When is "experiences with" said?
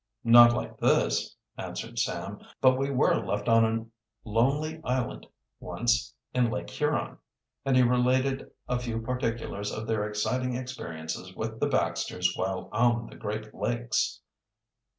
10.55-11.59